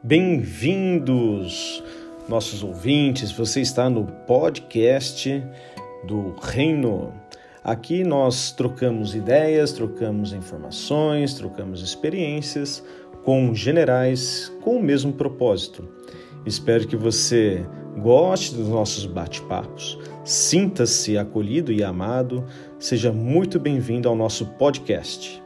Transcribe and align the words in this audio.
Bem-vindos, 0.00 1.82
nossos 2.28 2.62
ouvintes. 2.62 3.32
Você 3.32 3.60
está 3.60 3.90
no 3.90 4.06
podcast 4.06 5.42
do 6.06 6.36
Reino. 6.40 7.12
Aqui 7.64 8.04
nós 8.04 8.52
trocamos 8.52 9.16
ideias, 9.16 9.72
trocamos 9.72 10.32
informações, 10.32 11.34
trocamos 11.34 11.82
experiências 11.82 12.80
com 13.24 13.52
generais 13.52 14.52
com 14.60 14.76
o 14.76 14.82
mesmo 14.82 15.12
propósito. 15.12 15.88
Espero 16.46 16.86
que 16.86 16.96
você 16.96 17.66
goste 17.98 18.54
dos 18.54 18.68
nossos 18.68 19.04
bate-papos, 19.04 19.98
sinta-se 20.24 21.18
acolhido 21.18 21.72
e 21.72 21.82
amado, 21.82 22.44
seja 22.78 23.12
muito 23.12 23.58
bem-vindo 23.58 24.08
ao 24.08 24.14
nosso 24.14 24.46
podcast. 24.46 25.42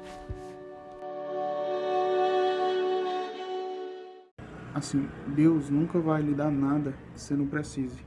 Assim, 4.75 5.09
Deus 5.27 5.71
nunca 5.71 5.99
vai 5.99 6.23
lhe 6.23 6.35
dar 6.35 6.51
nada 6.51 6.95
que 7.15 7.21
você 7.21 7.35
não 7.35 7.47
precise. 7.47 8.05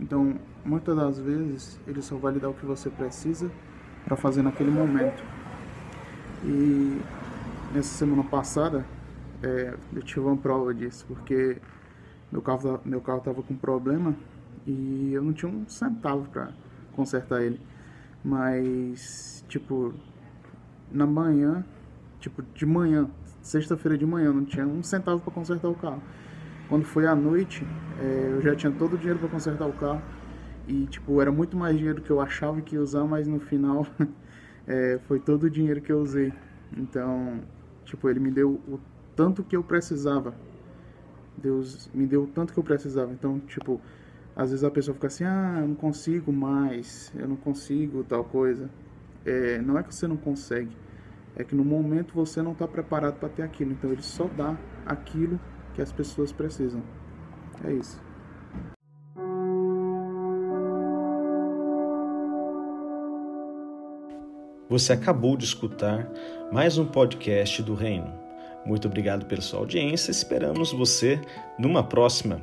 Então, 0.00 0.38
muitas 0.64 0.96
das 0.96 1.18
vezes, 1.18 1.80
Ele 1.86 2.02
só 2.02 2.16
vai 2.16 2.34
lhe 2.34 2.40
dar 2.40 2.50
o 2.50 2.54
que 2.54 2.66
você 2.66 2.90
precisa 2.90 3.50
para 4.04 4.16
fazer 4.16 4.42
naquele 4.42 4.70
momento. 4.70 5.22
E 6.44 7.00
nessa 7.72 7.94
semana 7.94 8.24
passada, 8.24 8.84
é, 9.42 9.74
eu 9.94 10.02
tive 10.02 10.20
uma 10.20 10.36
prova 10.36 10.74
disso, 10.74 11.04
porque 11.08 11.58
meu 12.30 12.42
carro, 12.42 12.80
meu 12.84 13.00
carro 13.00 13.18
estava 13.18 13.42
com 13.42 13.54
problema 13.54 14.14
e 14.66 15.12
eu 15.12 15.22
não 15.22 15.32
tinha 15.32 15.50
um 15.50 15.66
centavo 15.68 16.28
para 16.30 16.50
consertar 16.92 17.42
ele. 17.42 17.60
Mas, 18.24 19.44
tipo, 19.48 19.94
na 20.90 21.06
manhã, 21.06 21.64
tipo, 22.20 22.42
de 22.42 22.66
manhã, 22.66 23.08
sexta-feira 23.46 23.96
de 23.96 24.04
manhã, 24.04 24.32
não 24.32 24.44
tinha 24.44 24.66
um 24.66 24.82
centavo 24.82 25.20
para 25.20 25.32
consertar 25.32 25.68
o 25.68 25.74
carro. 25.74 26.02
Quando 26.68 26.84
foi 26.84 27.06
à 27.06 27.14
noite, 27.14 27.64
é, 28.00 28.30
eu 28.32 28.42
já 28.42 28.54
tinha 28.56 28.72
todo 28.72 28.94
o 28.94 28.98
dinheiro 28.98 29.20
para 29.20 29.28
consertar 29.28 29.66
o 29.66 29.72
carro 29.72 30.02
e 30.66 30.84
tipo 30.86 31.22
era 31.22 31.30
muito 31.30 31.56
mais 31.56 31.76
dinheiro 31.76 32.02
que 32.02 32.10
eu 32.10 32.20
achava 32.20 32.60
que 32.60 32.74
ia 32.74 32.80
usar, 32.82 33.04
mas 33.04 33.28
no 33.28 33.38
final 33.38 33.86
é, 34.66 34.98
foi 35.06 35.20
todo 35.20 35.44
o 35.44 35.50
dinheiro 35.50 35.80
que 35.80 35.92
eu 35.92 36.00
usei. 36.00 36.32
Então, 36.76 37.40
tipo, 37.84 38.08
ele 38.08 38.18
me 38.18 38.32
deu 38.32 38.60
o 38.68 38.80
tanto 39.14 39.44
que 39.44 39.54
eu 39.54 39.62
precisava. 39.62 40.34
Deus 41.36 41.88
me 41.94 42.06
deu 42.06 42.24
o 42.24 42.26
tanto 42.26 42.52
que 42.52 42.58
eu 42.58 42.64
precisava. 42.64 43.12
Então, 43.12 43.38
tipo, 43.38 43.80
às 44.34 44.50
vezes 44.50 44.64
a 44.64 44.70
pessoa 44.70 44.94
fica 44.94 45.06
assim, 45.06 45.24
ah, 45.24 45.58
eu 45.60 45.68
não 45.68 45.74
consigo 45.76 46.32
mais, 46.32 47.12
eu 47.14 47.28
não 47.28 47.36
consigo 47.36 48.02
tal 48.02 48.24
coisa. 48.24 48.68
É, 49.24 49.58
não 49.58 49.78
é 49.78 49.82
que 49.84 49.94
você 49.94 50.08
não 50.08 50.16
consegue, 50.16 50.76
é 51.36 51.44
que 51.44 51.54
no 51.54 51.64
momento 51.64 52.14
você 52.14 52.40
não 52.40 52.52
está 52.52 52.66
preparado 52.66 53.18
para 53.18 53.28
ter 53.28 53.42
aquilo. 53.42 53.72
Então 53.72 53.92
ele 53.92 54.02
só 54.02 54.24
dá 54.24 54.56
aquilo 54.84 55.38
que 55.74 55.82
as 55.82 55.92
pessoas 55.92 56.32
precisam. 56.32 56.82
É 57.62 57.72
isso. 57.72 58.00
Você 64.68 64.92
acabou 64.92 65.36
de 65.36 65.44
escutar 65.44 66.10
mais 66.50 66.76
um 66.76 66.86
podcast 66.86 67.62
do 67.62 67.74
Reino. 67.74 68.12
Muito 68.64 68.88
obrigado 68.88 69.26
pela 69.26 69.40
sua 69.40 69.60
audiência. 69.60 70.10
Esperamos 70.10 70.72
você 70.72 71.20
numa 71.56 71.84
próxima. 71.84 72.40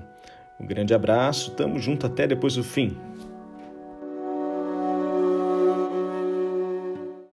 Um 0.57 0.65
grande 0.65 0.93
abraço, 0.93 1.51
tamo 1.51 1.79
junto 1.79 2.05
até 2.05 2.25
depois 2.25 2.55
do 2.55 2.63
fim. 2.63 2.95